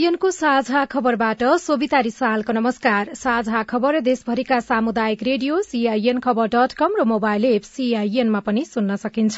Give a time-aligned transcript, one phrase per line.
[0.00, 6.94] सीआईएनको साझा खबरबाट सोभिता रिसालको नमस्कार। साझा खबर देशभरिका सामुदायिक रेडियो सीआईएन खबर डट कम
[6.98, 9.36] र मोबाइल एप सीआईएनमा पनि सुन्न सकिन्छ।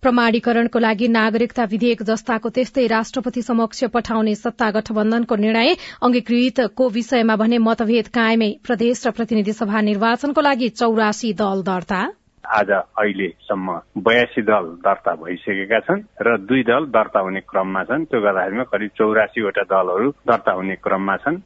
[0.00, 7.58] प्रमाणीकरणको लागि नागरिकता विधेयक जस्ताको त्यस्तै राष्ट्रपति समक्ष पठाउने सत्ता गठबन्धनको निर्णय अंगीकृतको विषयमा भने
[7.60, 12.00] मतभेद कायमै। प्रदेश र प्रतिनिधि सभा निर्वाचनको लागि चौरासी दल दर्ता।
[12.48, 18.20] आज अहिलेसम्म बयासी दल दर्ता भइसकेका छन् र दुई दल दर्ता हुने क्रममा छन्। त्यो
[18.20, 21.36] गर्दाखेरिमा करिब चौरासीवटा दलहरू दर्ता हुने क्रममा छन्।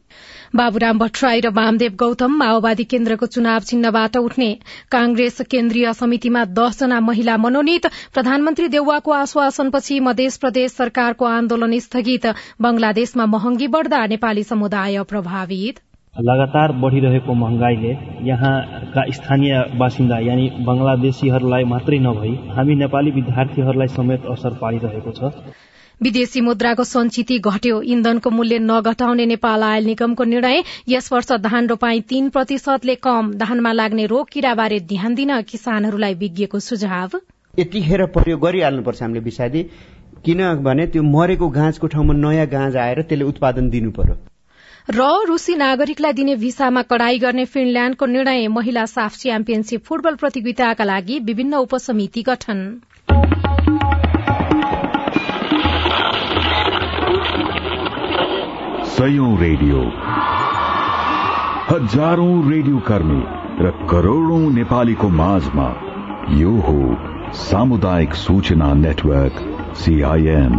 [0.54, 4.50] बाबुराम भट्टराई र वामदेव गौतम माओवादी केन्द्रको चुनाव चिन्हबाट उठ्ने
[4.92, 12.26] कांग्रेस केन्द्रीय समितिमा दसजना महिला मनोनित प्रधानमन्त्री देउवाको आश्वासनपछि मध्य प्रदेश सरकारको आन्दोलन स्थगित
[12.62, 15.80] बंगलादेशमा महँगी बढ़दा नेपाली समुदाय प्रभावित।
[16.16, 17.90] लगातार बढ़िरहेको महँगाईले
[18.28, 25.30] यहाँका स्थानीय बासिन्दा यानि बंगलादेशीहरूलाई मात्रै नभई हामी नेपाली विद्यार्थीहरूलाई समेत असर पारिरहेको छ।
[26.00, 32.00] विदेशी मुद्राको सञ्चिति घट्यो। इन्धनको मूल्य नघटाउने नेपाल आयल निगमको निर्णय। यस वर्ष धान रोपाई
[32.00, 37.18] तीन प्रतिशतले कम। धानमा लाग्ने रोग किराबारे ध्यान दिन किसानहरूलाई विज्ञको सुझाव।
[37.58, 39.62] यतिखेर प्रयोग गरिहाल्नुपर्छ हामीले विषादी।
[40.24, 44.18] किनभने त्यो मरेको गाँजको ठाउँमा नयाँ गाँज आएर त्यसले उत्पादन दिनु पर्यो।
[44.90, 51.18] र रूसी नागरिकलाई दिने भिसामा कड़ाई गर्ने फिनल्याण्डको निर्णय महिला साफ च्याम्पियनशीप फुटबल प्रतियोगिताका लागि
[51.18, 52.80] विभिन्न उपसमिति गठन।
[59.40, 59.78] रेडियो।
[61.70, 63.22] हजारौं रेडियो कर्मी
[63.64, 65.68] र करोड़ौं नेपालीको माझमा
[66.30, 66.96] यो हो
[67.32, 69.40] सामुदायिक सूचना नेटवर्क
[69.76, 70.54] सीआईएन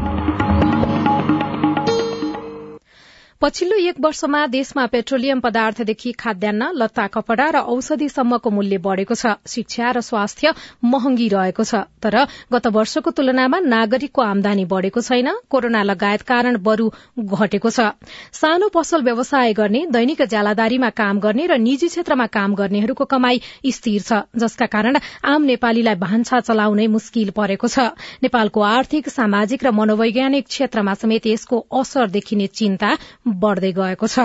[3.44, 9.90] पछिल्लो एक वर्षमा देशमा पेट्रोलियम पदार्थदेखि खाद्यान्न लत्ता कपड़ा र औषधिसम्मको मूल्य बढ़ेको छ शिक्षा
[9.92, 10.54] र स्वास्थ्य
[10.86, 12.16] महँगी रहेको छ। तर
[12.54, 16.88] गत वर्षको तुलनामा नागरिकको आमदानी बढ़ेको छैन कोरोना लगायत कारण बरू
[17.20, 17.92] घटेको छ।
[18.32, 23.42] सानो पसल व्यवसाय गर्ने दैनिक ज्यालादारीमा काम गर्ने र निजी क्षेत्रमा काम गर्नेहरूको कमाई
[23.74, 25.02] स्थिर छ जसका कारण
[25.34, 27.92] आम नेपालीलाई भान्सा चलाउनै मुस्किल परेको छ।
[28.24, 32.96] नेपालको आर्थिक सामाजिक र मनोवैज्ञानिक क्षेत्रमा समेत यसको असर देखिने चिन्ता
[33.40, 34.20] बढ़दै गएको छ।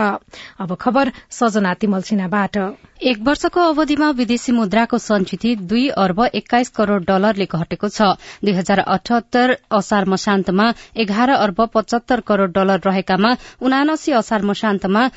[0.61, 2.03] अब खबर सजना तिमल
[3.03, 8.15] एक वर्षको अवधिमा विदेशी मुद्राको सञ्चिति दुई अर्ब एक्काइस करोड़ डलरले घटेको छ।
[8.45, 15.09] दुई हजार अठहत्तर असार मशान्तमा एघार अर्ब पचहत्तर करोड़ डलर रहेकामा उनासी असार मशान्तमा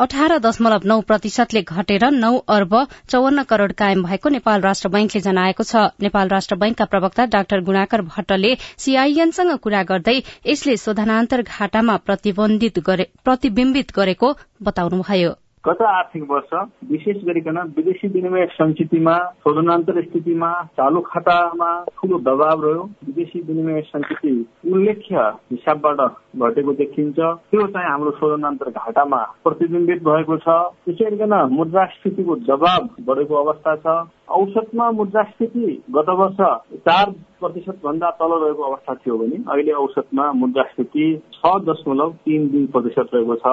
[0.00, 2.74] अठार दशमलव नौ प्रतिशतले घटेर नौ अर्ब
[3.10, 8.02] चौवन्न करोड़ कायम भएको नेपाल राष्ट्र बैंकले जनाएको छ। नेपाल राष्ट्र बैंकका प्रवक्ता डाक्टर गुणाकर
[8.12, 8.54] भट्टले
[8.84, 10.16] सीआईएनसँग कुरा गर्दै
[10.46, 14.32] यसले शोधनान्तर घाटामा प्रतिविम्बित गरेको
[14.62, 15.34] बताउनुभयो।
[15.66, 16.50] गत आर्थिक वर्ष?
[16.90, 24.34] विशेष गरिकन विदेशी विनिमय सञ्चितमा शोधनान्तर स्थितिमा चालु खातामा ठूलो दबाव रह्यो। विदेशी विनिमय सञ्चिति
[24.72, 26.00] उल्लेख्य हिसाबबाट
[26.38, 30.48] घटेको देखिन्छ। त्यो चाहिँ हाम्रो शोधनान्तर घाटामा प्रतिबिम्बित भएको छ।
[30.86, 33.96] त्यसै गरिकन मुद्रास्फीतिको दबाव बढेको अवस्था छ।
[34.30, 36.40] औसतमा मुद्रास्फीति गत वर्ष
[36.86, 42.66] चार प्रतिशत भन्दा तल रहेको अवस्था थियो भने अहिले औसतमा मुद्रास्फीति छ दशमलव तीन दुई
[42.74, 43.52] प्रतिशत रहेको छ।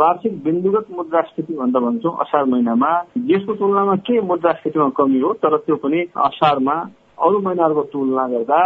[0.00, 2.92] वार्षिक बिन्दुगत मुद्रास्फीति भन्दा भन्छौँ असार महिनामा।
[3.32, 5.32] यसको तुलनामा के मुद्रास्फीतिमा कमी हो?
[5.34, 6.76] तर त्यो पनि असारमा
[7.16, 8.60] अरू महिनाहरूको तुलना गर्दा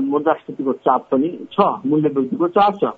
[0.00, 2.92] मुद्रास्फीतिको चाप पनि छ मूल्य वृद्धिको चाप छ।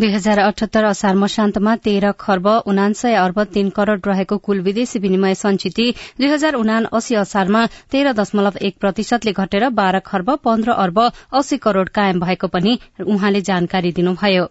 [0.00, 5.34] दुई हजार अठहत्तर असार मशान्तमा तेह्र खर्ब उनान्सय अर्ब तीन करोड़ रहेको कुल विदेशी विनिमय
[5.42, 10.98] सञ्चिति दुई हजार उना अस्सी असारमा तेह्र दशमलव एक प्रतिशतले घटेर बाह्र खर्ब पन्ध्र अर्ब
[11.32, 14.46] अस्सी करोड़ कायम भएको पनि उहाँले जानकारी दिनुभयो।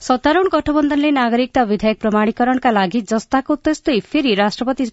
[0.00, 4.84] सत्तारूढ़ गठबन्धनले नागरिकता विधेयक प्रमाणीकरणका लागि जस्ताको त्यस्तै फेरि राष्ट्रपति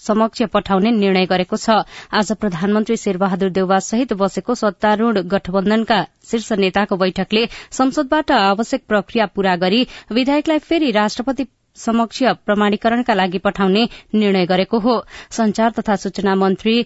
[0.00, 1.70] समक्ष पठाउने निर्णय गरेको छ।
[2.12, 9.56] आज प्रधानमन्त्री शेरबहादुर देउवा सहित बसेको सत्तारूढ़ गठबन्धनका शीर्ष नेताको बैठकले संसदबाट आवश्यक प्रक्रिया पूरा
[9.56, 11.46] गरी विधेयकलाई फेरि राष्ट्रपति
[11.76, 16.84] समक्ष प्रमाणीकरणका लागि पठाउने निर्णय गरेको हो। संचार तथा सूचना मन्त्री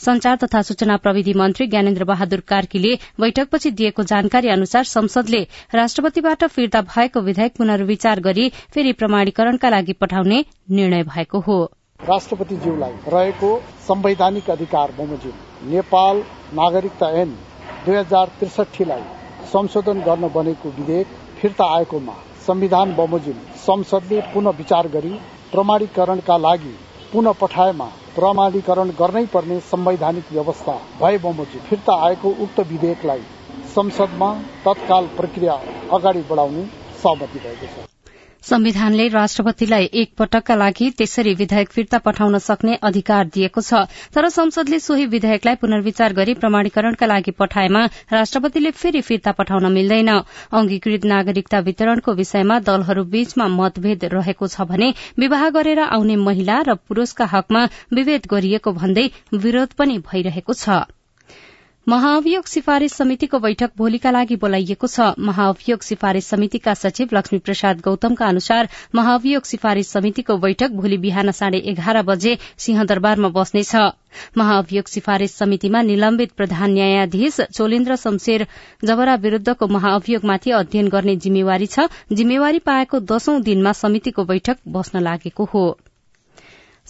[0.00, 5.42] संचार तथा सूचना प्रविधि मन्त्री ज्ञानेन्द्र बहादुर कार्कीले बैठकपछि दिएको जानकारी अनुसार संसदले
[5.74, 11.60] राष्ट्रपतिबाट फिर्ता भएको विधेयक पुनर्विचार गरी फेरि प्रमाणीकरणका लागि पठाउने निर्णय भएको हो।
[12.04, 13.48] राष्ट्रपतिज्यूलाई रहेको
[13.86, 16.22] संवैधानिक अधिकार बमोजिम नेपाल
[16.54, 17.32] नागरिकता ऐन
[17.86, 19.02] दुई हजार त्रिसठीलाई
[19.52, 22.14] संशोधन गर्न बनेको विधेयक फिर्ता आएकोमा
[22.46, 25.12] संविधान बमोजिम संसदले पुनः विचार गरी
[25.52, 26.74] प्रमाणीकरणका लागि
[27.12, 33.22] पुनः पठाएमा प्रमाणीकरण गर्नै पर्ने संवैधानिक व्यवस्था भए बमोजिम फिर्ता आएको उक्त विधेयकलाई
[33.76, 34.32] संसदमा
[34.66, 35.60] तत्काल प्रक्रिया
[35.98, 36.66] अगाडि बढाउने
[37.02, 37.89] सहमति भएको छ।
[38.42, 43.84] संविधानले राष्ट्रपतिलाई एक पटकका लागि त्यसरी विधेयक फिर्ता पठाउन सक्ने अधिकार दिएको छ।
[44.14, 50.08] तर संसदले सोही विधेयकलाई पुनर्विचार गरी प्रमाणीकरणका लागि पठाएमा राष्ट्रपतिले फेरि फिर्ता पठाउन मिल्दैन।
[50.52, 56.74] अंगीकृत नागरिकता वितरणको विषयमा दलहरू बीचमा मतभेद रहेको छ भने विवाह गरेर आउने महिला र
[56.88, 60.80] पुरूषका हकमा विभेद गरिएको भन्दै विरोध पनि भइरहेको छ।
[61.90, 68.26] महाअभियोग सिफारिश समितिको बैठक भोलिका लागि बोलाइएको छ। महाअभियोग सिफारिश समितिका सचिव लक्ष्मी प्रसाद गौतमका
[68.26, 73.74] अनुसार महाअभियोग सिफारिश समितिको बैठक भोलि बिहान साढे एघार बजे सिंहदरबारमा बस्नेछ।
[74.38, 78.46] महाअभियोग सिफारिश समितिमा निलम्बित प्रधान न्यायाधीश चोलेन्द्र शमशेर
[78.84, 85.44] जबरा विरूद्धको महाअभियोगमाथि अध्ययन गर्ने जिम्मेवारी छ। जिम्मेवारी पाएको दशौं दिनमा समितिको बैठक बस्न लागेको
[85.54, 85.68] हो।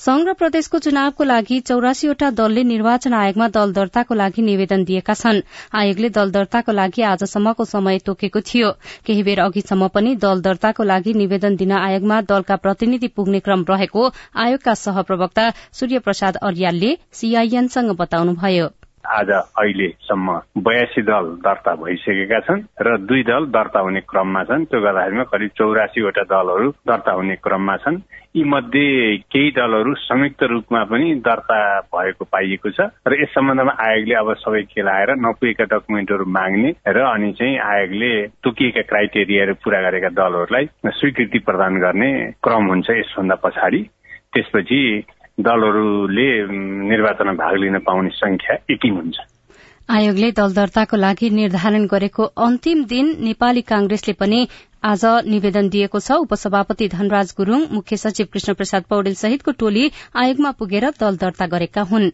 [0.01, 5.41] संघ र प्रदेशको चुनावको लागि चौरासीवटा दलले निर्वाचन आयोगमा दल दर्ताको लागि निवेदन दिएका छन्।
[5.77, 8.71] आयोगले दल दर्ताको लागि आजसम्मको समय तोकेको थियो।
[9.05, 14.11] केही बेर अघिसम्म पनि दल दर्ताको लागि निवेदन दिन आयोगमा दलका प्रतिनिधि पुग्ने क्रम रहेको
[14.41, 18.69] आयोगका सहप्रवक्ता सूर्य प्रसाद अर्यालले सीआईएनसँग बताउनुभयो।
[19.05, 20.33] आज अहिलेसम्म
[20.63, 25.51] बयासी दल दर्ता भइसकेका छन् र दुई दल दर्ता हुने क्रममा छन्। त्यो गर्दाखेरिमा करिब
[25.59, 27.97] चौरासीवटा दलहरू दर्ता हुने क्रममा छन्।
[28.37, 31.59] यी मध्ये केही दलहरू संयुक्त रूपमा पनि दर्ता
[31.91, 37.33] भएको पाइएको छ र यस सम्बन्धमा आयोगले अब सबै खेलाएर नपुगेका डकुमेन्टहरू माग्ने र अनि
[37.33, 38.13] चाहिँ आयोगले
[38.45, 43.83] तोकिएका क्राइटेरियाहरू पूरा गरेका दलहरूलाई स्वीकृति प्रदान गर्ने क्रम हुन्छ यसभन्दा पछाडि।
[44.35, 44.81] त्यसपछि
[45.43, 46.29] दलहरूले
[46.89, 49.19] निर्वाचनमा भाग लिन पाउने संख्या एकिन हुन्छ।
[49.91, 54.41] आयोगले दल दर्ताको लागि निर्धारण गरेको अन्तिम दिन नेपाली कांग्रेसले पनि
[54.85, 60.51] आज निवेदन दिएको छ। उपसभापति धनराज गुरूङ मुख्य सचिव कृष्ण प्रसाद पौडेल सहितको टोली आयोगमा
[60.59, 62.11] पुगेर दल दर्ता गरेका हुन्।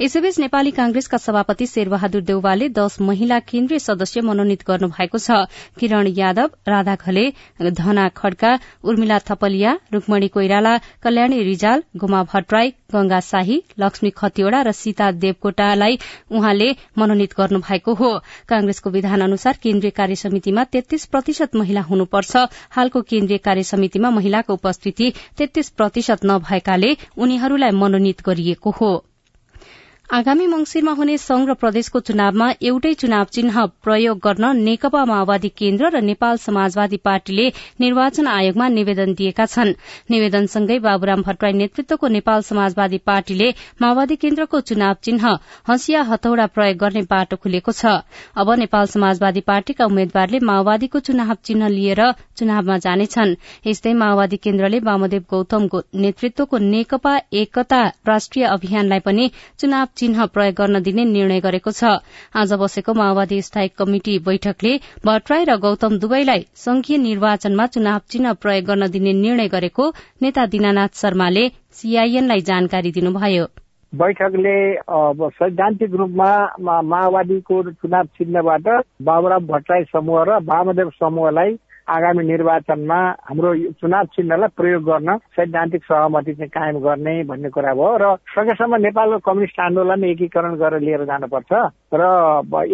[0.00, 5.44] यसैबीच नेपाली कांग्रेसका सभापति शेरबहादुर देउवाले दश महिला केन्द्रीय सदस्य मनोनित गर्नु भएको छ।
[5.78, 7.24] किरण यादव राधा खले
[7.60, 14.72] धना खड्का उर्मिला थपलिया रूकमणी कोइराला कल्याणी रिजाल गुमा भट्टराई गंगा शाही लक्ष्मी खतिवड़ा र
[14.72, 15.98] सीता देवकोटालाई
[16.30, 16.68] उहाँले
[16.98, 18.10] मनोनित गर्नु भएको हो।
[18.48, 22.36] कांग्रेसको विधान अनुसार केन्द्रीय कार्य समितिमा तेत्तीस प्रतिशत महिला हुनुपर्छ।
[22.70, 28.92] हालको केन्द्रीय कार्य समितिमा महिलाको उपस्थिति तेत्तीस प्रतिशत नभएकाले उनीहरूलाई मनोनित गरिएको हो।
[30.08, 35.88] आगामी मंगिरमा हुने संघ र प्रदेशको चुनावमा एउटै चुनाव चिन्ह प्रयोग गर्न नेकपा माओवादी केन्द्र
[35.94, 37.44] र नेपाल समाजवादी पार्टीले
[37.80, 39.72] निर्वाचन आयोगमा निवेदन दिएका छन्।
[40.10, 43.48] निवेदनसँगै बाबुराम भट्टराई नेतृत्वको नेपाल समाजवादी पार्टीले
[43.82, 45.26] माओवादी केन्द्रको चुनाव चिन्ह
[45.68, 48.00] हँसिया हथौड़ा प्रयोग गर्ने बाटो खुलेको छ।
[48.40, 52.02] अब नेपाल समाजवादी पार्टीका उम्मेद्वारले माओवादीको चुनाव चिन्ह लिएर
[52.38, 57.14] चुनावमा जानेछन्। यस्तै माओवादी केन्द्रले वामदेव गौतमको नेतृत्वको नेकपा
[57.44, 61.92] एकता राष्ट्रिय अभियानलाई पनि चुनाव चिन्ह प्रयोग गर्न दिने निर्णय गरेको छ।
[62.34, 64.72] आज बसेको माओवादी स्थायी कमिटि बैठकले
[65.06, 70.92] भट्टराई र गौतम दुवैलाई संघीय निर्वाचनमा चुनाव चिन्ह प्रयोग गर्न दिने निर्णय गरेको नेता दिनानाथ
[70.96, 73.46] शर्माले सीआईएनलाई जानकारी दिनुभयो।
[73.92, 74.56] बैठकले
[75.34, 76.30] सैद्धान्तिक रूपमा
[76.84, 78.66] माओवादीको चुनाव चिन्हबाट
[79.02, 81.56] बाबुराम भट्टराई समूह र वामदेव समूहलाई
[81.88, 87.96] आगामी निर्वाचनमा हाम्रो चुनाव चिन्हलाई प्रयोग गर्न सैद्धान्तिक सहमति चाहिँ कायम गर्ने भन्ने कुरा भयो
[87.96, 91.52] र सकेसम्म नेपालको कम्युनिस्ट आन्दोलन एकीकरण गरेर लिएर जानुपर्छ
[91.94, 92.02] र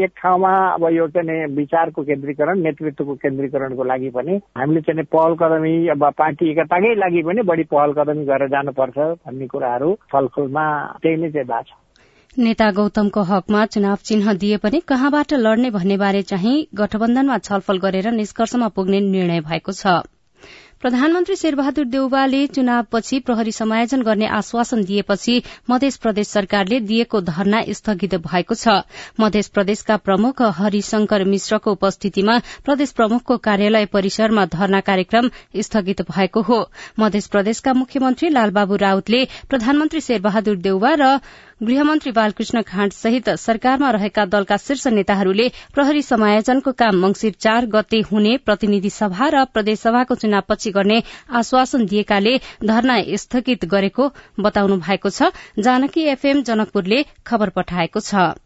[0.02, 5.74] एक ठाउँमा अब यो चाहिँ विचारको केन्द्रीकरण नेतृत्वको केन्द्रीकरणको लागि पनि हामीले चाहिँ पहल कदमी
[5.88, 10.66] अब पार्टी एकताकै लागि पनि बढी पहल कदमी गरेर जानुपर्छ भन्ने कुराहरू छलफलमा
[11.02, 11.83] त्यही नै चाहिँ भएको छ।
[12.36, 18.10] नेता गौतमको हकमा चुनाव चिन्ह दिए पनि कहाँबाट लड्ने भन्ने बारे चाहिँ गठबन्धनमा छलफल गरेर
[18.12, 20.02] निष्कर्षमा पुग्ने निर्णय भएको छ।
[20.82, 28.14] प्रधानमन्त्री शेरबहादुर देउवाले चुनावपछि प्रहरी समायोजन गर्ने आश्वासन दिएपछि मध्य प्रदेश सरकारले दिएको धरना स्थगित
[28.26, 28.82] भएको छ।
[29.20, 36.60] मध्य प्रदेशका प्रमुख हरिशंकर मिश्रको उपस्थितिमा प्रदेश प्रमुखको कार्यालय परिसरमा धरना कार्यक्रम स्थगित भएको हो।
[37.00, 41.18] मध्य प्रदेशका मुख्यमन्त्री लालबाबु राउतले प्रधानमन्त्री शेरबहादुर देउवा र
[41.62, 48.00] गृहमन्त्री बालकृष्ण खाँड सहित सरकारमा रहेका दलका शीर्ष नेताहरूले प्रहरी समायोजनको काम मंगिर चार गते
[48.10, 55.30] हुने प्रतिनिधि सभा र प्रदेशसभाको चुनावपछि गर्ने आश्वासन दिएकाले धरना स्थगित गरेको बताउनु भएको छ।
[55.60, 58.43] जानकी एफएम जनकपुरले खबर पठाएको छ।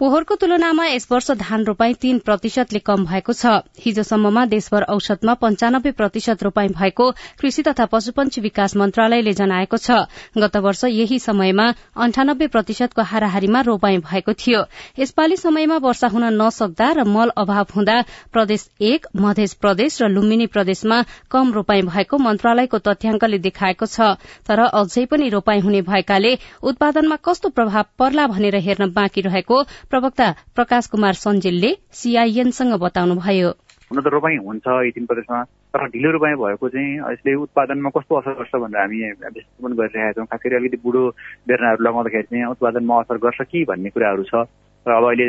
[0.00, 3.46] पोहोरको तुलनामा यस वर्ष धान रोपाई तीन प्रतिशतले कम भएको छ।
[3.78, 10.08] हिजोसम्ममा देशभर औसतमा पञ्चानब्बे प्रतिशत रोपाई भएको कृषि तथा पशुपन्छी विकास मन्त्रालयले जनाएको छ।
[10.40, 11.66] गत वर्ष यही समयमा
[12.00, 14.62] अन्ठानब्बे प्रतिशतको हाराहारीमा रोपाई भएको थियो।
[14.98, 17.98] यसपालि समयमा वर्षा हुन नसक्दा र मल अभाव हुँदा
[18.32, 24.16] प्रदेश एक मध्य प्रदेश र लुम्बिनी प्रदेशमा कम रोपाई भएको मन्त्रालयको तथ्याङ्कले देखाएको छ।
[24.48, 26.32] तर अझै पनि रोपाई हुने भएकाले
[26.64, 31.70] उत्पादनमा कस्तो प्रभाव पर्ला भनेर हेर्न बाँकी रहेको प्रवक्ता प्रकाश कुमार सञ्जेलले
[32.00, 33.48] सीआईएनसँग बताउनुभयो।
[33.90, 35.42] हुन त रोपाई हुन्छ यी तीन प्रदेशमा
[35.74, 38.98] तर ढिलो रोपाई भएको चाहिँ यसले उत्पादनमा कस्तो असर गर्छ भनेर हामी
[39.34, 41.02] विश्लेषण गरिरहेका छौँ। खास गरी अलिकति बुढो
[41.50, 44.46] बेर्नाहरू लगाउँदाखेरि चाहिँ उत्पादनमा असर गर्छ कि भन्ने कुराहरू छ।
[44.86, 45.26] र अब अहिले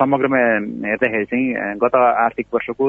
[0.00, 0.38] समग्रमा
[0.88, 2.86] हेर्दाखेरि चाहिँ गत आर्थिक वर्षको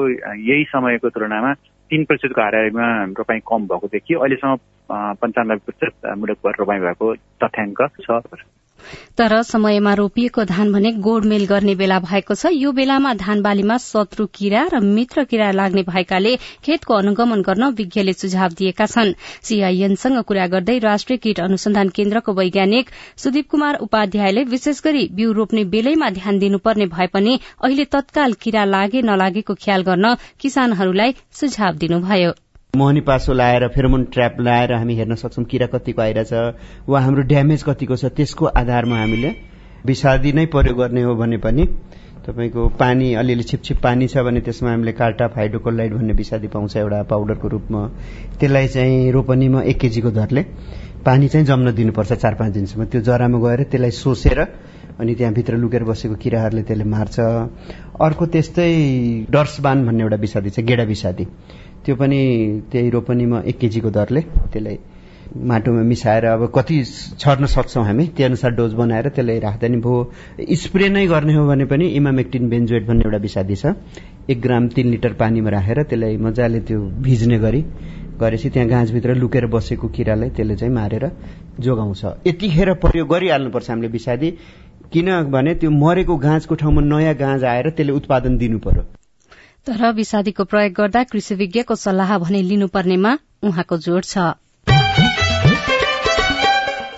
[0.48, 1.52] यही समयको तुलनामा
[1.92, 2.88] तिन प्रतिशतको हाराहारीमा
[3.20, 4.56] रोपाई कम भएको देखियो। अहिलेसम्म
[5.20, 7.14] पन्चानब्बे प्रतिशत मुलक रोपाई भएको
[7.44, 8.24] तथ्याङ्क छ।
[9.18, 14.26] तर समयमा रोपिएको धान भने गोडमेल गर्ने बेला भएको छ। यो बेलामा धान बालीमा शत्रु
[14.34, 20.46] किरा र मित्र किरा लाग्ने भएकाले खेतको अनुगमन गर्न विज्ञले सुझाव दिएका छन्। सीआईएनसँग कुरा
[20.46, 26.38] गर्दै राष्ट्रिय कीट अनुसन्धान केन्द्रको वैज्ञानिक सुदीप कुमार उपाध्यायले विशेष गरी बिउ रोप्ने बेलैमा ध्यान
[26.38, 32.32] दिनुपर्ने भए पनि अहिले तत्काल किरा लागे नलागेको ख्याल गर्न किसानहरूलाई सुझाव दिनुभयो।
[32.76, 37.62] मोहनी पासो लाएर फेरोमोन ट्र्याप लाएर हामी हेर्न सक्छौँ किरा कतिको आइरहेछ वा हाम्रो ड्यामेज
[37.62, 39.30] कतिको छ त्यसको आधारमा हामीले
[39.86, 41.66] विषादी नै प्रयोग गर्ने हो भने पनि
[42.24, 47.02] तपाईँको पानी अलिअलि छिपछिप पानी छ भने त्यसमा हामीले कार्टा फाइडोकोलाइड भन्ने विषादी पाउँछ एउटा
[47.12, 47.86] पाउडरको रूपमा।
[48.40, 50.42] त्यसलाई चाहिँ रोपनीमा एक केजीको दरले
[51.04, 54.40] पानी चाहिँ जम्न दिनुपर्छ चार पाँच दिनसम्म। त्यो जरामा गएर त्यसलाई सोसेर
[55.00, 57.20] अनि त्यहाँभित्र लुकेर बसेको किराहरूले त्यसले मार्छ।
[58.00, 58.70] अर्को त्यस्तै
[59.28, 61.26] डर्सबान भन्ने एउटा विषादी छ गेडा विषादी।
[61.84, 62.20] त्यो पनि
[62.72, 64.78] त्यही रोपनीमा एक केजीको दरले त्यसलाई
[65.50, 66.76] माटोमा मिसाएर अब कति
[67.18, 71.46] छर्न सक्छौँ हामी त्यो अनुसार डोज बनाएर त्यसलाई राख्दा नि भयो स्प्रे नै गर्ने हो
[71.46, 73.74] भने पनि इमामेक्टिन बेन्जोइड भन्ने एउटा विषादी छ।
[74.30, 77.62] एक ग्राम तिन लिटर पानीमा राखेर त्यसलाई मजाले त्यो भिज्ने गरी
[78.20, 81.10] गरेपछि त्यहाँ गाँसभित्र लुकेर बसेको किरालाई त्यसले चाहिँ मारेर
[81.60, 84.30] जोगाउँछ। यतिखेर प्रयोग गरिहाल्नुपर्छ हामीले विषादी।
[84.92, 89.01] किनभने त्यो मरेको गाँसको ठाउँमा नयाँ गाँज आएर त्यसले उत्पादन दिनु पर्यो।
[89.66, 94.30] तर विषादीको प्रयोग गर्दा कृषि विज्ञको सल्लाह भने लिनुपर्नेमा उहाँको जोड़ छ।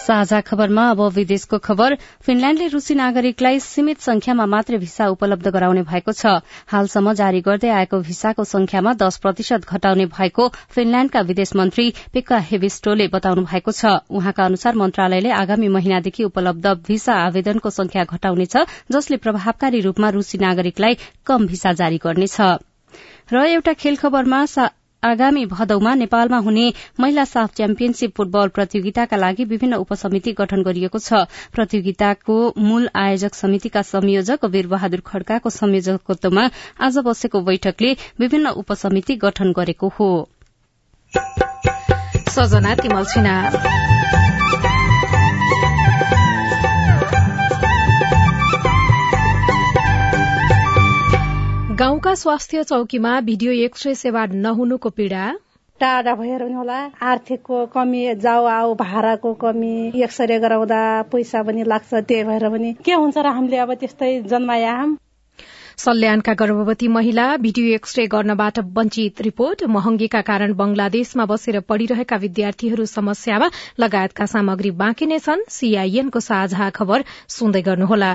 [0.04, 6.12] साझा खबरमा अब विदेशको खबर। फिनल्याण्डले रूसी नागरिकलाई सीमित संख्यामा मात्रै भिसा उपलब्ध गराउने भएको
[6.12, 12.38] छ। हालसम्म जारी गर्दै आएको भिसाको संख्यामा दश प्रतिशत घटाउने भएको फिनल्याण्डका विदेश मन्त्री पेक्का
[12.50, 18.56] हेभिस्टोले बताउनु भएको छ। उहाँका अनुसार मन्त्रालयले आगामी महिनादेखि उपलब्ध भिसा आवेदनको संख्या घटाउनेछ
[18.92, 22.40] जसले प्रभावकारी रूपमा रूसी नागरिकलाई कम भिसा जारी गर्नेछ।
[23.32, 24.44] र एउटा खेल खबरमा
[25.04, 31.25] आगामी भदौमा नेपालमा हुने महिला साफ च्याम्पियनशीप फुटबल प्रतियोगिताका लागि विभिन्न उपसमिति गठन गरिएको छ।
[31.52, 36.49] प्रतियोगिताको मूल आयोजक समितिका संयोजक वीरबहादुर खड्काको संयोजकत्वमा
[36.80, 40.11] आज बसेको बैठकले विभिन्न उपसमिति गठन गरेको हो।
[51.78, 55.23] गाउँका स्वास्थ्य चौकीमा भिडियो एक्सरे सेवा नहुनुको पीड़ा?
[55.81, 60.81] टाढा भएर होला। आर्थिकको कमी जाउ आऊ भाडाको कमी एक्सरे गराउँदा
[61.12, 64.75] पैसा पनि लाग्छ त्यही भएर पनि। के हुन्छ र हामीले अब त्यस्तै जन्माया
[65.78, 73.50] सल्यानका गर्भवती महिला भिडियो एक्सरे गर्नबाट वञ्चित रिपोर्ट। महँगीका कारण बंगलादेशमा बसेर पढ़िरहेका विद्यार्थीहरू समस्यामा
[73.81, 77.04] लगायतका सामग्री बाँकी नै छन्। सीआईएनको साझा खबर
[77.38, 78.14] सुन्दै गर्नुहोला।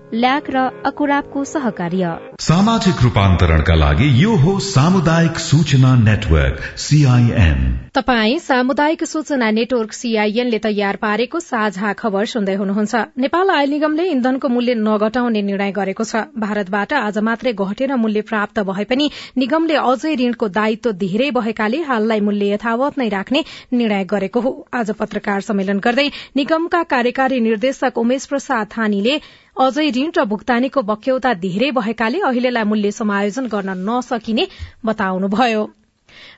[0.13, 2.07] ल्याक र अकुराबको सहकार्य।
[2.41, 7.59] सामाजिक रूपान्तरणका लागि यो हो सामुदायिक सूचना नेटवर्क सीआईएन
[7.95, 14.07] तपाई सामुदायिक सूचना नेटवर्क सीआईएन ले तयार पारेको साझा खबर सुन्दै हुनुहुन्छ। नेपाल आयल निगमले
[14.11, 19.75] इन्धनको मूल्य नघटाउने निर्णय गरेको छ। भारतबाट आज मात्रै घटेर मूल्य प्राप्त भए पनि निगमले
[19.83, 25.47] अझै ऋणको दायित्व धेरै भएकाले हाललाई मूल्य यथावत नै राख्ने निर्णय गरेको हो। आज पत्रकार
[25.47, 29.15] सम्मेलन गर्दै निगमका कार्यकारी निर्देशक उमेश प्रसाद थानीले
[29.57, 34.47] अझै ऋण र भुक्तानीको बक्यौता धेरै भएकाले अहिलेलाई मूल्य समायोजन गर्न नसकिने
[34.85, 35.63] बताउनुभयो।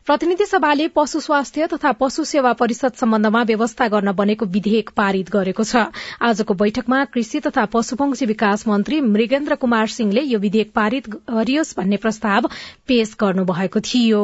[0.05, 5.63] प्रतिनिधि सभाले पशु स्वास्थ्य तथा पशु सेवा परिषद सम्बन्धमा व्यवस्था गर्न बनेको विधेयक पारित गरेको
[5.63, 5.83] छ।
[6.21, 11.97] आजको बैठकमा कृषि तथा पशुपक्षी विकास मन्त्री मृगेन्द्र कुमार सिंहले यो विधेयक पारित गरियोस् भन्ने
[11.97, 12.49] प्रस्ताव
[12.87, 14.23] पेश गर्नुभएको थियो।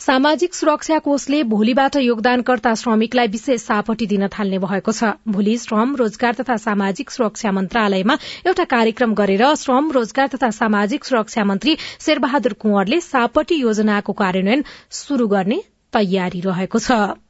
[0.00, 6.34] सामाजिक सुरक्षा कोषले भोलिबाट योगदानकर्ता श्रमिकलाई विशेष सापटी दिन थाल्ने भएको छ। भोलि श्रम रोजगार
[6.40, 13.00] तथा सामाजिक सुरक्षा मन्त्रालयमा एउटा कार्यक्रम गरेर श्रम रोजगार तथा सामाजिक सुरक्षा मन्त्री शेरबहादुर कुंवरले
[13.02, 14.64] सापटी योजनाको कार्यान्वयन
[14.96, 15.62] शुरू गर्ने
[15.92, 17.27] तयारी रहेको छ।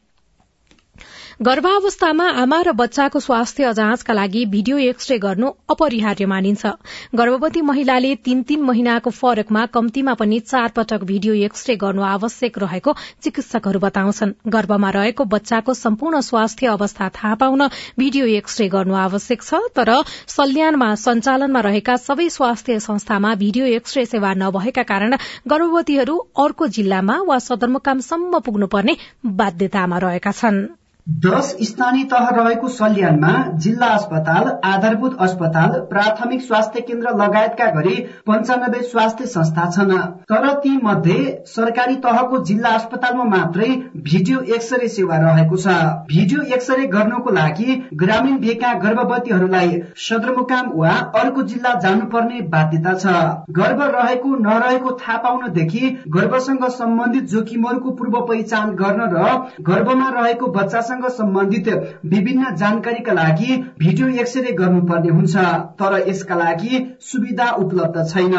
[1.41, 6.67] गर्भावस्थामा आमा र बच्चाको स्वास्थ्य जाँचका लागि भिडियो एक्सरे गर्नु अपरिहार्य मानिन्छ।
[7.15, 12.95] गर्भवती महिलाले तीन तीन महिनाको फरकमा कम्तीमा पनि चार पटक भिडियो एक्सरे गर्नु आवश्यक रहेको
[13.23, 17.63] चिकित्सकहरू बताउँछन्। गर्भमा रहेको बच्चाको सम्पूर्ण स्वास्थ्य अवस्था थाहा पाउन
[17.99, 19.95] भिडियो एक्सरे गर्नु आवश्यक छ तर
[20.35, 25.17] सल्यानमा सञ्चालनमा रहेका सबै स्वास्थ्य संस्थामा भिडियो एक्सरे सेवा नभएका कारण
[25.47, 28.97] गर्भवतीहरू अर्को जिल्लामा वा सदरमुकामसम्म पुग्नुपर्ने
[29.39, 30.67] बाध्यतामा रहेका छनृ।
[31.09, 37.95] दश स्थानीय तह रहेको सल्यानमा जिल्ला अस्पताल आधारभूत अस्पताल प्राथमिक स्वास्थ्य केन्द्र लगायतका गरी
[38.27, 39.93] पञ्चानब्बे स्वास्थ्य संस्था छन्।
[40.25, 43.69] तर ती मध्ये सरकारी तहको जिल्ला अस्पतालमा मात्रै
[44.09, 51.43] भिडियो एक्सरे सेवा रहेको छ। भिडियो एक्सरे गर्नको लागि ग्रामीण भेका गर्भवतीहरूलाई सदरमुकाम वा अर्को
[51.45, 53.17] जिल्ला जानुपर्ने बाध्यता छ।
[53.61, 59.27] गर्भ रहेको नरहेको थाहा पाउनदेखि गर्भसँग सम्बन्धित जोखिमहरूको पूर्व पहिचान गर्न र
[59.65, 61.69] गर्भमा रहेको बच्चासँग सम्बन्धित
[62.07, 65.37] विभिन्न जानकारीका लागि भिडियो एक्सरे गर्नुपर्ने हुन्छ
[65.81, 68.35] तर यसका लागि सुविधा उपलब्ध छैन।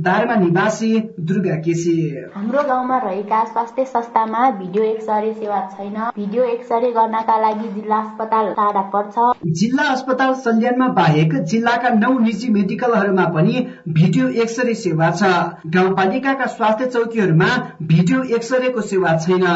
[0.00, 0.90] दारमा निवासी
[1.22, 1.96] दुर्गा केसी।
[2.34, 8.52] हाम्रो गाउँमा रहेका स्वास्थ्य संस्थामा भिडियो एक्सरे सेवा छैन। भिडियो एक्सरे गर्नका लागि जिल्ला अस्पताल
[8.52, 15.32] टाढा पर्छ। जिल्ला अस्पताल सल्यानमा बाहेक जिल्लाका नौ निजी मेडिकलहरूमा पनि भिडियो एक्सरे सेवा छ।
[15.74, 17.48] गाउँपालिकाका स्वास्थ्य चौकीहरूमा
[17.84, 19.46] भिडियो एक्सरेको सेवा छैन।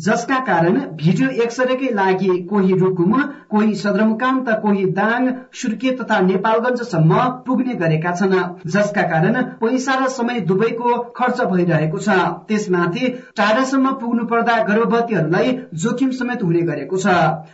[0.00, 3.12] जसका कारण भिडियो एक्सरेकै लागि कोही रुकुम
[3.50, 8.34] कोही सदरमुकाम त कोही दाङ सुर्के तथा नेपालगंजसम्म पुग्ने गरेका छन्।
[8.66, 16.10] जसका कारण पैसा र समय दुवैको खर्च भइरहेको छ। त्यसमाथि टाढासम्म पुग्नु पर्दा गर्भवतीहरूलाई जोखिम
[16.18, 17.06] समेत हुने गरेको छ।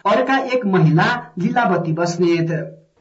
[0.07, 2.53] अर्का एक महिला लीलावती बस्नेत।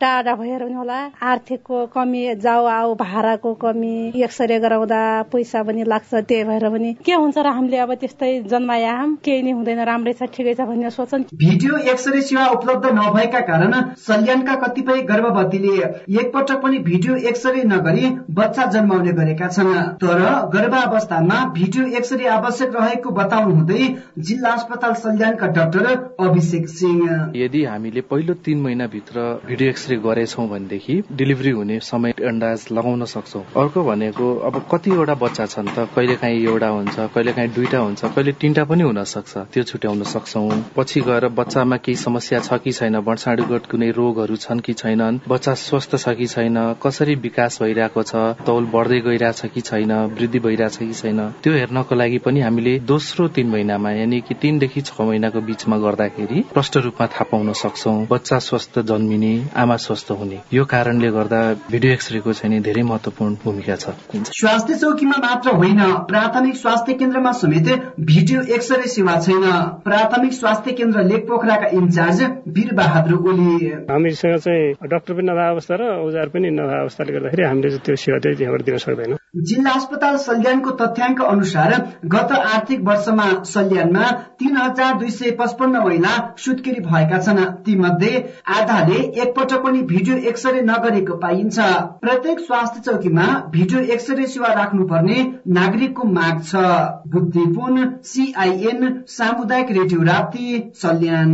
[0.02, 5.00] टाढा भएर पनि होला। आर्थिकको कमी जाउ आऊ भाडाको कमी एक्सरे गराउँदा
[5.32, 9.52] पैसा पनि लाग्छ त्यही भएर पनि। के हुन्छ र हामीले अब त्यस्तै जन्माया केही नै
[9.52, 15.02] हुँदैन राम्रै छ ठिकै छ भन्ने सोच्छन्। भिडियो एक्सरे सेवा उपलब्ध नभएका कारण सल्यानका कतिपय
[15.08, 15.74] गर्भवतीले
[16.20, 18.06] एकपटक पनि भिडियो एक्सरे नगरी
[18.36, 19.72] बच्चा जन्माउने गरेका छन्।
[20.04, 20.20] तर
[20.52, 23.88] गर्भावस्थामा भिडियो एक्सरे आवश्यक रहेको बताउनु हुँदै
[24.20, 25.88] जिल्ला अस्पताल सल्यानका डाक्टर
[26.20, 32.66] अभिषेक सिंह। यदि हामीले पहिलो तीन महिनाभित्र भिडियो एक्सरे गरेछौँ भनेदेखि डेलिभरी हुने समय अन्दाज
[32.72, 37.50] लगाउन सक्छौँ। अर्को भनेको अब कतिवटा बच्चा छन् त कहिले काहीँ एउटा हुन्छ कहिले काहीँ
[37.54, 42.40] दुईटा हुन्छ कहिले तिनटा पनि हुन सक्छ। त्यो छुट्याउन सक्छौँ। पछि गएर बच्चामा केही समस्या
[42.40, 47.16] छ कि छैन वर्षाणुगत कुनै रोगहरू छन् कि छैनन् बच्चा स्वस्थ छ कि छैन कसरी
[47.22, 52.18] विकास भइरहेको छ तौल बढ्दै गइरहेछ कि छैन वृद्धि भइरहेछ कि छैन त्यो हेर्नको लागि
[52.26, 57.30] पनि हामीले दोस्रो तीन महिनामा यानि कि तीनदेखि छ महिनाको बीचमा गर्दाखेरि प्रष्ट रूपमा थाहा
[57.32, 62.84] पाउन सक्छौँ। बच्चा स्वस्थ जन्मिने आमा स्वस्थ हुने। यो कारणले गर्दा भिडियो एक्सरेको चाहिँ धेरै
[62.84, 63.90] महत्वपूर्ण भूमिका छ।
[64.32, 67.68] स्वास्थ्य चौकीमा मात्र होइन प्राथमिक स्वास्थ्य केन्द्रमा समेत
[68.02, 69.46] भिडियो एक्सरे सेवा छैन।
[69.86, 75.76] प्राथमिक स्वास्थ्य केन्द्र लेक पोखराका इन्चार्ज वीर बहादुर ओली। हामीसँग चाहिँ डाक्टर पनि नभए अवस्था
[75.76, 80.18] र औजार पनि नभए अवस्थाले गर्दाखेरि हामीले त्यो सेवा चाहिँ त्यहाँबाट दिन सक्दैनौँ। जिल्ला अस्पताल
[80.18, 81.72] सल्यानको तथ्याङ्क अनुसार
[82.06, 88.24] गत आर्थिक वर्षमा सल्यानमा तीन हजार दुई सय पचपन्न महिला सुत्केरी भएका छन्। ती मध्ये
[88.56, 91.58] आधाले एकपटक पनि भिडियो एक्सरे नगरेको पाइन्छ।
[92.02, 95.18] प्रत्येक स्वास्थ्य चौकीमा भिडियो एक्सरे सेवा राख्नुपर्ने
[95.52, 96.66] नागरिकको माग छ।
[97.14, 101.34] बुद्धिपुन सीआईएन सामुदायिक रेडियो राप्ती सल्यान।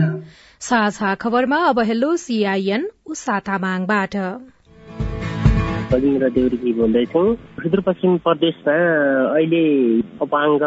[0.61, 4.15] साझा खबरमा अब हेलो सीआईएन उसा तामाङबाट।
[5.91, 7.21] भगिन्द्र देउरीजी बोल्दैछु
[7.61, 8.75] सुदूरपश्चिम प्रदेशमा
[9.35, 9.63] अहिले
[10.25, 10.63] अपाङ्ग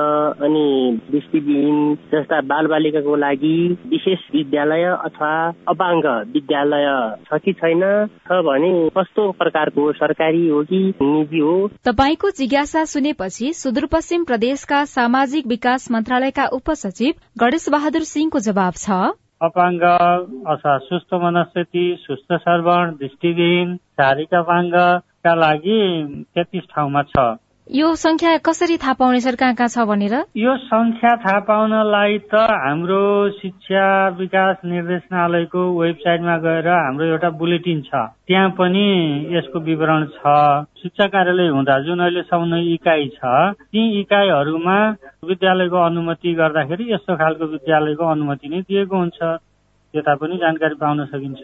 [0.47, 0.67] अनि
[1.11, 1.79] दृष्टिविहीन
[2.13, 3.57] जस्ता बालबालिकाको लागि
[3.87, 5.33] विशेष विद्यालय अथवा
[5.69, 6.87] अपाङ्ग विद्यालय
[7.27, 7.83] छ कि छैन
[8.29, 11.57] छ भने कस्तो प्रकारको सरकारी हो कि निजी हो?
[11.85, 19.03] तपाईँको जिज्ञासा सुनेपछि सुदूरपश्चिम प्रदेशका सामाजिक विकास मन्त्रालयका उपसचिव गणेश बहादुर सिंहको जवाब छ।
[19.43, 19.83] अपाङ्ग
[20.53, 24.35] अथवा सुस्त मनस्थिति सुस्त सर्वण दृष्टिविहीन शारीरिक
[25.25, 27.39] अपाङ्गका लागि तेत्तिस ठाउँमा छ।
[27.73, 30.15] यो संख्या कसरी थाहा पाउने सर कहाँ कहाँ छ भनेर?
[30.37, 33.85] यो संख्या थाहा पाउनलाई त हाम्रो शिक्षा
[34.21, 38.85] विकास निर्देशनालयको वेबसाइटमा गएर हाम्रो एउटा बुलेटिन छ। त्यहाँ पनि
[39.33, 40.21] यसको विवरण छ।
[40.85, 43.33] शिक्षा कार्यालय हुँदा जुन अहिलेसम्म इकाइ छ
[43.73, 44.79] ती इकाइहरूमा
[45.25, 49.21] विद्यालयको अनुमति गर्दाखेरि यस्तो खालको विद्यालयको अनुमति नै दिएको हुन्छ।
[49.95, 51.43] यता पनि जानकारी पाउन सकिन्छ।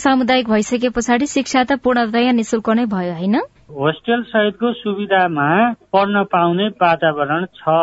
[0.00, 3.36] सामुदायिक भइसके पछाडि शिक्षा त पूर्णतया निशुल्क नै भयो होइन?
[3.78, 5.48] होस्टेल सहितको सुविधामा
[5.92, 7.76] पढ्न पाउने वातावरण छ।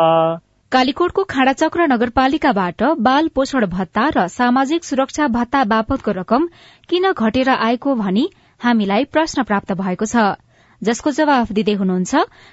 [0.72, 6.46] कालीकोटको खाडाचक्र नगरपालिकाबाट बाल पोषण भत्ता र सामाजिक सुरक्षा भत्ता बापतको रकम
[6.88, 8.28] किन घटेर आएको भनी
[8.60, 10.28] हामीलाई प्रश्न प्राप्त भएको छ।
[10.82, 12.12] जसको जवाफ दिँदै हुनुहुन्छ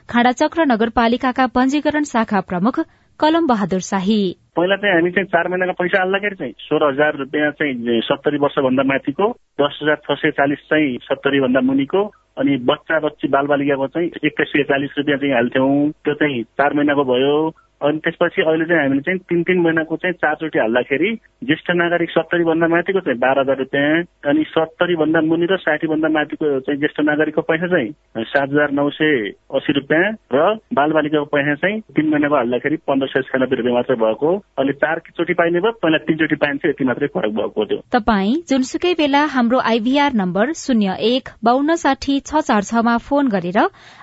[0.09, 2.79] खाडाचक्र नगरपालिकाका पञ्जीकरण शाखा प्रमुख
[3.19, 4.19] कलम बहादुर शाही।
[4.55, 8.83] पहिला चाहिँ हामी चाहिँ चार महिनाको पैसा हाल्दाखेरि चाहिँ सोह्र हजार रुपियाँ चाहिँ सत्तरी वर्षभन्दा
[8.83, 9.25] माथिको
[9.61, 12.01] दस हजार छ सय चालिस चाहिँ सत्तरी भन्दा मुनिको
[12.37, 17.03] अनि बच्चा बच्ची बालबालिकाको चाहिँ एक्काइस सय चालिस रुपियाँ चाहिँ हाल्थ्यौँ। त्यो चाहिँ चार महिनाको
[17.03, 17.33] भयो।
[17.81, 21.09] अनि त्यसपछि अहिले चाहिँ हामीले चाहिँ तिन तिन महिनाको चाहिँ चारचोटि हाल्दाखेरि
[21.43, 25.87] ज्येष्ठ नागरिक सत्तरी भन्दा माथिको चाहिँ बाह्र हजार रुपियाँ अनि सत्तरी भन्दा मुनि र साठी
[25.87, 31.25] भन्दा माथिको चाहिँ ज्येष्ठ नागरिकको पैसा चाहिँ सात हजार नौ सय अस्सी रुपियाँ र बालबालिकाको
[31.35, 35.59] पैसा चाहिँ तिन महिनाको हाल्दाखेरि पन्ध्र सय छयानब्बे रुपियाँ मात्रै भएको। अहिले चार चोटि पाइने
[35.59, 40.53] भयो पहिला तिनचोटि पाइन्छ यति मात्रै फरक भएको थियो। तपाईँ जुनसुकै बेला हाम्रो आइभीआर नम्बर
[40.55, 43.59] शून्य एक बान्न साठी छ चार छमा फोन गरेर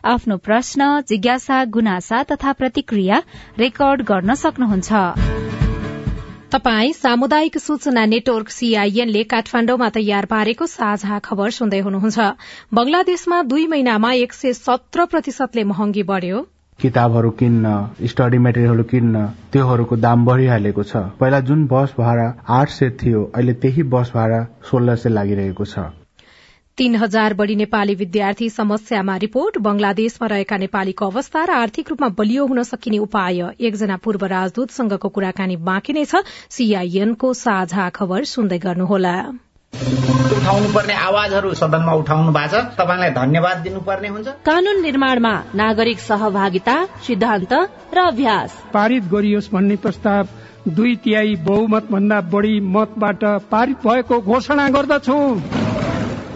[0.07, 3.21] आफ्नो प्रश्न जिज्ञासा गुनासा तथा प्रतिक्रिया
[3.65, 5.05] रेकर्ड गर्न सक्नुहुन्छ।
[6.55, 12.27] तपाई सामुदायिक सूचना नेटवर्क सीआईएनले काठमाण्डुमा तयार पारेको साझा खबर सुन्दै हुनुहुन्छ।
[12.75, 16.45] बंगलादेशमा दुई महिनामा एक सय सत्र प्रतिशतले महँगी बढ़्यो।
[16.79, 17.75] किताबहरू किन्न
[18.07, 23.59] स्टडी मेटेरियलहरू किन्न त्योहरूको दाम बढ़िहालेको छ। पहिला जुन बस भाडा आठ सय थियो अहिले
[23.63, 25.91] त्यही बस भाडा सोह्र सय लागिरहेको छ।
[26.79, 32.47] तीन हजार बढ़ी नेपाली विद्यार्थी समस्यामा रिपोर्ट बंगलादेशमा रहेका नेपालीको अवस्था र आर्थिक रूपमा बलियो
[32.47, 39.15] हुन सकिने उपाय। एकजना पूर्व राजदूतसँगको कुराकानी बाँकी नै छ। सीआईएनको साझा खबर सुन्दै गर्नुहोला।
[40.35, 46.77] उठाउनु पर्ने आवाजहरू सदनमा उठाउनु भएको छ। तपाईँलाई धन्यवाद दिनुपर्ने हुन्छ। कानून निर्माणमा नागरिक सहभागिता
[47.07, 47.53] सिद्धान्त
[47.95, 50.29] र अभ्यास। पारित गरियोस् भन्ने प्रस्ताव
[50.75, 55.19] दुई तिहाई बहुमत भन्दा बढ़ी मतबाट पारित भएको घोषणा गर्दछु।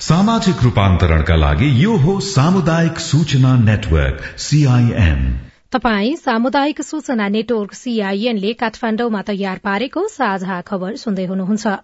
[0.00, 5.22] सामाजिक रूपान्तरणका लागि यो हो सामुदायिक सूचना नेटवर्क सीआईएन
[5.72, 11.74] तपाई सामुदायिक सूचना नेटवर्क सीआईएनले काठमाण्डुमा तयार पारेको साझा खबर सुन्दै हुनुहुन्छ।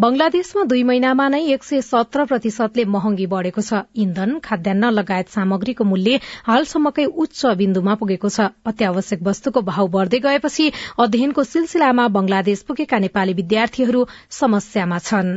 [0.00, 5.84] बंगलादेशमा दुई महिनामा नै एक सय सत्र प्रतिशतले महँगी बढ़ेको छ। इन्धन खाद्यान्न लगायत सामग्रीको
[5.84, 13.04] मूल्य हालसम्मकै उच्च बिन्दुमा पुगेको छ। अत्यावश्यक वस्तुको भाव बढ़दै गएपछि अध्ययनको सिलसिलामा बंगलादेश पुगेका
[13.06, 14.08] नेपाली विद्यार्थीहरू
[14.40, 15.32] समस्यामा छन्।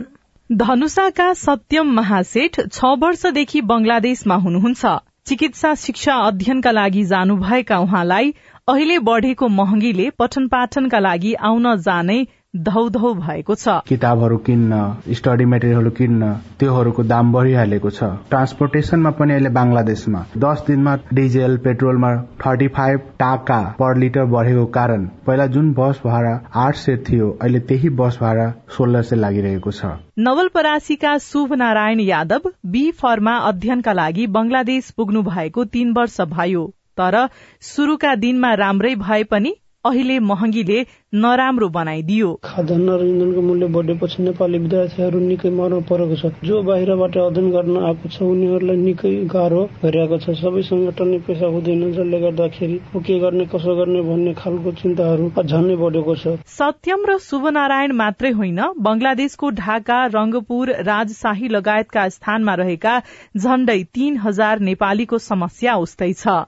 [0.51, 4.87] धनुषाका सत्यम महासेठ छ वर्षदेखि बंगलादेशमा हुनुहुन्छ।
[5.25, 8.33] चिकित्सा शिक्षा अध्ययनका लागि जानुभएका उहाँलाई
[8.67, 12.19] अहिले बढ़ेको महँगीले पठन पाठनका लागि आउन जानै
[12.53, 14.77] धौधौ भएको छ। किताबहरू किन्न
[15.09, 22.09] स्टडी मेटेरियलहरू किन्न त्योहरूको दाम बढिहालेको छ। ट्रान्सपोर्टेसनमा पनि अहिले बङ्गलादेशमा दस दिनमा डिजेल पेट्रोलमा
[22.41, 27.59] थर्टी फाइभ टाका पर लिटर बढेको कारण पहिला जुन बस भाडा आठ सय थियो अहिले
[27.71, 34.27] त्यही बस भाडा सोह्र सय लागिरहेको छ। नवलपरासीका शुभ नारायण यादव बी फर्मा अध्ययनका लागि
[34.27, 37.27] बंगलादेश पुग्नु भएको तीन वर्ष भयो। तर
[37.65, 40.79] शुरूका दिनमा राम्रै भए पनि अहिले महँगीले
[41.13, 47.17] नराम्रो बनाइदियो। खाद्यान्न र इन्धनको मूल्य बढेपछि नेपाली विद्यार्थीहरू निकै मर्न परेको छ। जो बाहिरबाट
[47.17, 52.77] अध्ययन गर्न आएको छ उनीहरूलाई निकै गाह्रो भइरहेको छ। सबै संगठन पैसा हुँदैन जसले गर्दाखेरि
[53.01, 58.61] के गर्ने कसो गर्ने भन्ने खालको चिन्ताहरू झन्नै बढेको छ। सत्यम र शुभनारायण मात्रै होइन
[58.85, 62.95] बंगलादेशको ढाका रंगपुर राजशाही लगायतका स्थानमा रहेका
[63.37, 66.41] झण्डै तीन हजार नेपालीको समस्या उस्तै छ।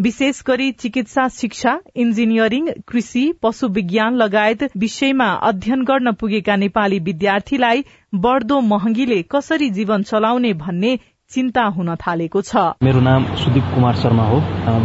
[0.00, 7.84] विशेष गरी चिकित्सा शिक्षा इन्जिनियरिङ कृषि पशु विज्ञान लगायत विषयमा अध्ययन गर्न पुगेका नेपाली विद्यार्थीलाई
[8.14, 10.98] बढ़दो महँगीले कसरी जीवन चलाउने भन्ने
[11.30, 14.38] चिन्ता हुन थालेको छ। मेरो नाम सुदीप कुमार शर्मा हो।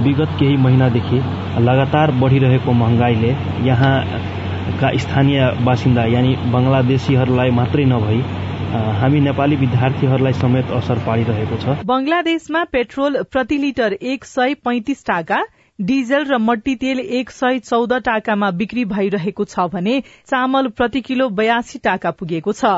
[0.04, 1.17] विगत केही महिनादेखि
[1.62, 3.32] लगातार बढ़िरहेको महँगाईले
[3.67, 8.22] यहाँका स्थानीय बासिन्दा यानि बंगलादेशीहरूलाई मात्रै नभई
[8.68, 15.38] हामी नेपाली विद्यार्थीहरूलाई समेत असर पारिरहेको छ। बंगलादेशमा पेट्रोल प्रति लिटर एक सय पैंतिस टाका
[15.80, 21.30] डिजल र मट्टी तेल एक सय चौध टाकामा बिक्री भइरहेको छ भने चामल प्रति किलो
[21.32, 22.74] बयासी टाका पुगेको छ।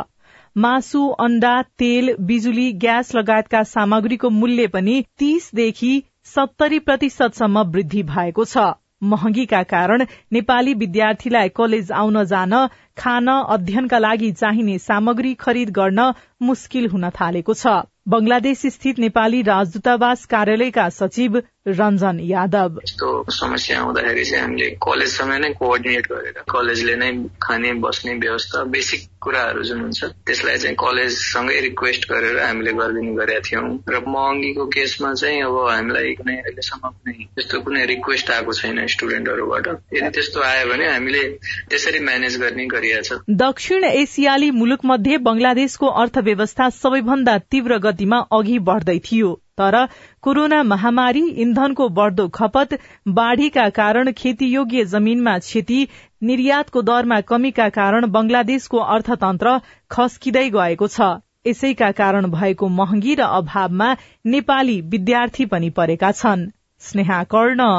[0.56, 5.92] मासु अण्डा तेल बिजुली ग्यास लगायतका सामग्रीको मूल्य पनि तीसदेखि
[6.28, 8.70] सत्तरी प्रतिशतसम्म वृद्धि भएको छ।
[9.02, 12.54] महँगीका कारण नेपाली विद्यार्थीलाई कलेज आउन जान
[12.98, 20.26] खान अध्ययनका लागि चाहिने सामग्री खरिद गर्न मुस्किल हुन थालेको छ। बंगलादेश स्थित नेपाली राजदूतावास
[20.26, 27.10] कार्यालयका सचिव रञ्जन यादव यस्तो समस्या आउँदाखेरि चाहिँ हामीले कलेजसँग नै कोअर्डिनेट गरेर कलेजले नै
[27.42, 33.42] खाने बस्ने व्यवस्था बेसिक कुराहरू जुन हुन्छ त्यसलाई चाहिँ कलेजसँगै रिक्वेस्ट गरेर हामीले गरिदिने गरेका
[33.42, 38.80] थियौँ र महँगीको केसमा चाहिँ अब हामीलाई कुनै अहिलेसम्म कुनै त्यस्तो कुनै रिक्वेस्ट आएको छैन
[38.88, 41.28] स्टुडेन्टहरूबाट यदि त्यस्तो आयो भने हामीले
[41.68, 48.58] त्यसरी म्यानेज गर्ने गरिएको छ दक्षिण एसियाली मुलुक मध्ये बंगलादेशको अर्थव्यवस्था सबैभन्दा तीव्र गतिमा अघि
[48.64, 49.78] बढ़दै थियो तर
[50.22, 52.78] कोरोना महामारी इन्धनको बढ़दो खपत
[53.14, 55.80] बाढ़ीका कारण खेतीयोग्य जमीनमा क्षति
[56.24, 59.60] निर्यातको दरमा कमीका कारण बंगलादेशको अर्थतन्त्र
[59.92, 61.10] खस्किँदै गएको छ।
[61.48, 63.96] यसैका कारण भएको महँगी र अभावमा
[64.28, 66.50] नेपाली विद्यार्थी पनि परेका छन्।
[66.82, 67.70] स्नेहा कर्ण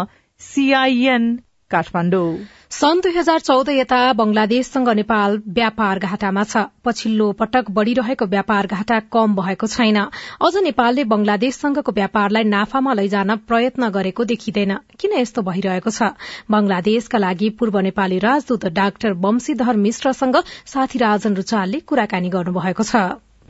[0.40, 1.28] सीआईएन
[1.70, 8.66] काठमाडौँ। सन् दुई हजार चौध यता बंगलादेशसँग नेपाल व्यापार घाटामा छ। पछिल्लो पटक बढ़िरहेको व्यापार
[8.68, 9.98] घाटा कम भएको छैन।
[10.38, 16.14] अझ नेपालले बंगलादेशसँगको व्यापारलाई नाफामा लैजान प्रयत्न गरेको देखिँदैन। किन यस्तो भइरहेको छ?
[16.46, 22.96] बंगलादेशका लागि पूर्व नेपाली राजदूत डाक्टर वंशीधर मिश्रसँग साथी राजन रुचालले कुराकानी गर्नुभएको छ।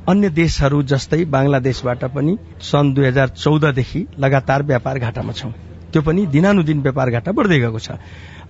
[0.09, 5.53] अन्य देशहरू जस्तै बंगलादेशबाट पनि सन् दुई हजार चौधदेखि लगातार व्यापार घाटामा छौं।
[5.93, 7.91] त्यो पनि दिनानुदिन व्यापार घाटा बढ्दै गएको छ।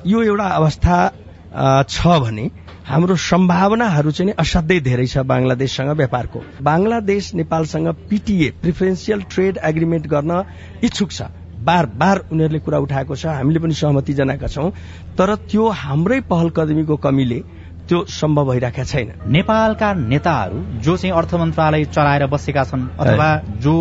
[0.06, 0.96] यो एउटा अवस्था
[1.88, 2.50] छ भने
[2.86, 10.32] हाम्रो सम्भावनाहरू चाहिँ असाध्यै धेरै छ बङ्गलादेशसँग व्यापारको। बङ्गलादेश नेपालसँग पिटिए प्रिफरेन्सियल ट्रेड एग्रिमेन्ट गर्न
[10.84, 11.22] इच्छुक छ।
[11.60, 14.70] बार बार उनीहरूले कुरा उठाएको छ हामीले पनि सहमति जनाएका छौं
[15.18, 17.40] तर त्यो हाम्रै पहल कदमीको कमीले
[17.88, 23.28] त्यो सम्भव भइरहेका छैन। नेपालका नेताहरू जो चाहिँ अर्थ मन्त्रालय चलाएर बसेका छन् अथवा
[23.60, 23.74] जो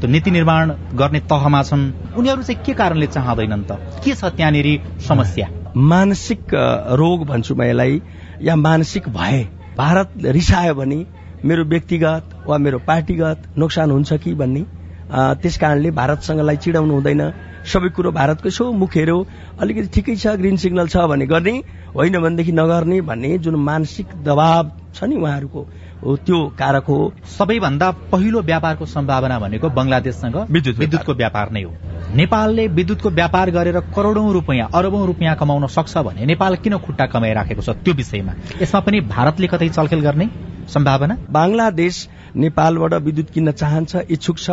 [0.00, 1.84] त्यो नीति निर्माण गर्ने तहमा छन्
[2.18, 3.78] उनीहरू चाहिँ के कारणले चाहँदैनन् त?
[4.04, 4.68] के छ त्यहाँनिर
[5.08, 5.59] समस्या?
[5.76, 6.54] मानसिक
[6.98, 8.02] रोग भन्छु म यसलाई
[8.42, 9.42] या मानसिक भए
[9.78, 11.04] भारत रिसायो भने
[11.44, 14.64] मेरो व्यक्तिगत वा मेरो पार्टीगत नोक्सान हुन्छ कि भन्ने
[15.10, 17.22] त्यस कारणले भारतसँगलाई चिडाउनु हुँदैन।
[17.64, 19.16] सबै कुरो भारतको यसो मुख हेऱ्यो
[19.58, 21.54] अलिकति ठिकै छ ग्रिन सिग्नल छ भने गर्ने
[21.94, 25.60] होइन भनेदेखि नगर्ने भन्ने जुन मानसिक दबाव छ नि उहाँहरूको
[26.04, 31.72] त्यो कारक हो सबैभन्दा पहिलो व्यापारको सम्भावना भनेको बंगलादेशसँग विद्युत विद्युतको व्यापार नै हो।
[32.16, 37.62] नेपालले विद्युतको व्यापार गरेर करोड़ौं रुपियाँ अरबौं रुपियाँ कमाउन सक्छ भने नेपाल किन खुट्टा कमाइराखेको
[37.62, 38.32] छ त्यो विषयमा?
[38.62, 40.28] यसमा पनि भारतले कतै चलखेल गर्ने
[40.68, 41.16] सम्भावना?
[41.30, 44.50] बङ्गलादेश नेपालबाट विद्युत किन्न चाहन्छ इच्छुक छ।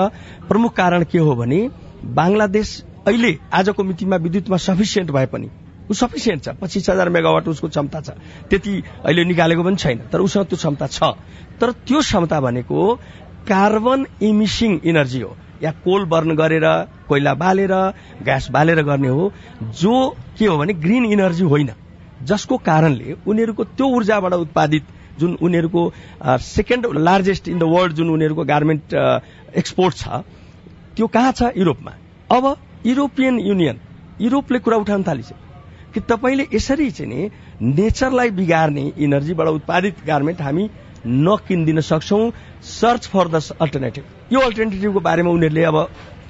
[0.49, 1.69] प्रमुख कारण के हो भने
[2.03, 5.49] बङ्गलादेश अहिले आजको मितिमा विद्युतमा सफिसियन्ट भए पनि
[5.89, 8.09] ऊ सफिसियन्ट छ। पच्चिस हजार मेगावाट उसको क्षमता छ।
[8.49, 8.73] त्यति
[9.05, 10.99] अहिले निकालेको पनि छैन तर उसँग त्यो क्षमता छ।
[11.59, 12.77] तर त्यो क्षमता भनेको
[13.47, 16.65] कार्बन इमिसिङ इनर्जी हो। या कोल बर्न गरेर
[17.07, 17.73] कोइला बालेर
[18.23, 19.31] ग्यास बालेर गर्ने हो
[19.73, 19.95] जो
[20.37, 21.71] के हो भने ग्रिन इनर्जी होइन।
[22.23, 24.83] जसको कारणले उनीहरूको त्यो ऊर्जाबाट उत्पादित
[25.19, 25.81] जुन उनीहरूको
[26.43, 28.93] second largest in the world जुन उनीहरूको गार्मेन्ट
[29.55, 30.21] एक्सपोर्ट छ
[30.95, 31.41] त्यो कहाँ छ?
[31.57, 31.91] युरोपमा।
[32.29, 33.79] अब युरोपियन युनियन
[34.21, 35.46] युरोपले कुरा उठाउन थालिसक्यो।
[35.97, 37.29] कि तपाईँले यसरी चाहिँ नि
[37.73, 40.69] नेचरलाई बिगार्ने इनर्जीबाट उत्पादित गार्मेन्ट हामी
[41.25, 42.31] नकिनिदिन सक्छौँ।
[42.61, 45.77] सर्च फर द अल्टरनेटिभ यो अल्टरनेटिभको बारेमा उनीहरूले अब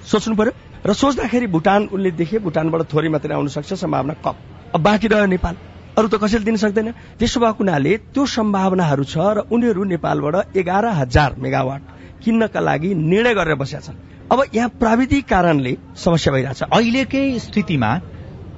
[0.08, 0.54] सोच्नु पर्यो।
[0.88, 4.36] र सोच्दाखेरि भुटान उनले देखे भुटानबाट थोरै मात्रै आउन सक्छ सम्भावना कम।
[4.72, 5.56] अब बाँकी रह्यो नेपाल।
[5.98, 10.86] अरू त कसैले दिन सक्दैन। त्यसो भएको हुनाले त्यो सम्भावनाहरू छ र उनीहरू नेपालबाट एघार
[10.96, 11.82] हजार मेगावाट
[12.24, 14.00] किन्नका लागि निर्णय गरेर बसेका छन्।
[14.32, 17.92] अब यहाँ प्राविधिक कारणले समस्या भइरहेछ। अहिलेकै स्थितिमा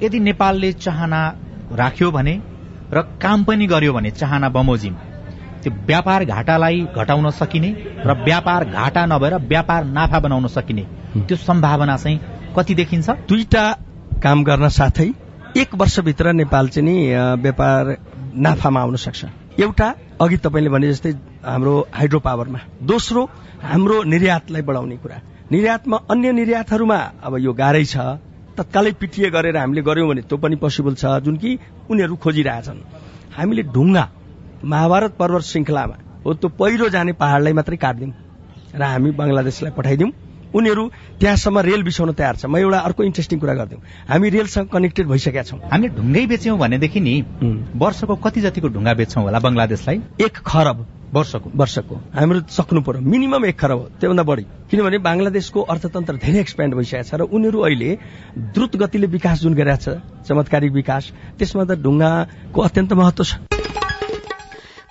[0.01, 1.21] यदि नेपालले चाहना
[1.73, 2.35] राख्यो भने
[2.93, 4.93] र काम पनि गर्यो भने चाहना बमोजिम
[5.63, 7.69] त्यो व्यापार घाटालाई घटाउन सकिने
[8.05, 10.83] र व्यापार घाटा नभएर व्यापार नाफा बनाउन सकिने
[11.17, 12.19] त्यो सम्भावना चाहिँ
[12.55, 13.09] कति देखिन्छ?
[13.29, 13.63] दुईटा
[14.23, 15.09] काम गर्न साथै
[15.57, 16.95] एक वर्षभित्र नेपाल चाहिँ नि
[17.43, 17.97] व्यापार
[18.35, 19.25] नाफामा आउन सक्छ।
[19.59, 19.87] एउटा
[20.21, 21.11] अघि तपाईँले भने जस्तै
[21.43, 23.21] हाम्रो हाइड्रो पावरमा दोस्रो
[23.63, 25.17] हाम्रो निर्यातलाई बढाउने कुरा।
[25.51, 27.97] निर्यातमा अन्य निर्यातहरूमा अब यो गाह्रै छ।
[28.59, 31.49] तत्कालै पिटिए गरेर हामीले गर्यौँ भने त्यो पनि पोसिबल छ जुन कि
[31.89, 32.79] उनीहरू खोजिरहेछन्।
[33.37, 34.05] हामीले ढुङ्गा
[34.63, 35.95] महाभारत पर्वत श्रृङ्खलामा
[36.25, 38.11] हो त्यो पहिरो जाने पहाडलाई मात्रै काटिदिउँ
[38.75, 40.11] र हामी बङ्गलादेशलाई पठाइदिउँ।
[40.49, 40.83] उनीहरू
[41.19, 45.43] त्यहाँसम्म रेल बिसाउन तयार छ। म एउटा अर्को इन्ट्रेस्टिङ कुरा गरिदिउँ। हामी रेलसँग कनेक्टेड भइसकेका
[45.45, 47.15] छौँ। हामीले ढुङ्गै बेच्यौँ भनेदेखि नि
[47.77, 49.97] वर्षको कति जतिको ढुङ्गा बेच्छौँ होला बङ्गलादेशलाई?
[50.19, 56.15] एक खरब। वर्षको वर्षको। हाम्रो सक्नु पर्यो। मिनिमम एक खरब त्योभन्दा बढी। किनभने बङ्गलादेशको अर्थतन्त्र
[56.21, 57.91] धेरै एक्सप्यान्ड भइसकेको छ र उनीहरू अहिले
[58.53, 59.85] द्रुत गतिले विकास जुन गरिरहेछ
[60.29, 61.03] चमत्कारिक विकास
[61.37, 63.58] त्यसमा त ढुङ्गाको अत्यन्त महत्व छ।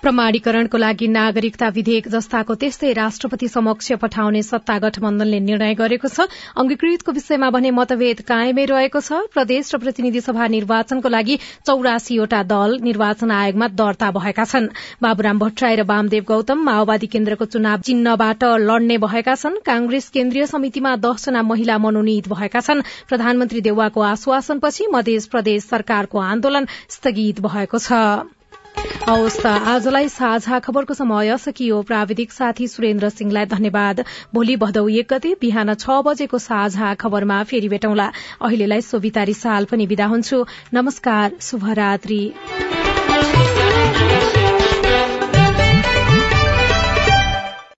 [0.01, 7.11] प्रमाणीकरणको लागि नागरिकता विधेयक जस्ताको त्यस्तै राष्ट्रपति समक्ष पठाउने सत्ता गठबन्धनले निर्णय गरेको छ। अंगीकृतको
[7.11, 11.35] विषयमा भने मतभेद कायमै रहेको छ। प्रदेश र प्रतिनिधि सभा निर्वाचनको लागि
[11.67, 14.71] चौरासीवटा दल निर्वाचन आयोगमा दर्ता भएका छन्।
[15.03, 20.95] बाबुराम भट्टराई र वामदेव गौतम माओवादी केन्द्रको चुनाव चिन्हबाट लड्ने भएका छन्। कांग्रेस केन्द्रीय समितिमा
[21.03, 28.38] दसजना महिला मनोनित भएका छन्। प्रधानमन्त्री देउवाको आश्वासनपछि मध्य प्रदेश सरकारको आन्दोलन स्थगित भएको छ।
[28.77, 34.03] हवस् आजलाई साझा खबरको समय सकियो। प्राविधिक साथी सुरेन्द्र सिंहलाई धन्यवाद।
[34.33, 38.07] भोलि भदौ एक गते बिहान छ बजेको साझा खबरमा फेरि भेटौंला।
[38.41, 42.21] अहिलेलाई सोभिता रिसाल पनि विदा हुन्छु। नमस्कार शुभरात्री।